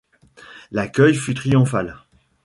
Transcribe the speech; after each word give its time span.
L'accueil 0.71 1.13
fut 1.13 1.35
triomphal. 1.35 1.95